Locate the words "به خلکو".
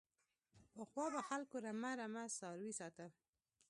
1.13-1.55